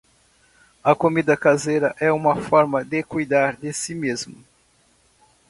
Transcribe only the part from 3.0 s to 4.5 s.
cuidar de si mesmo.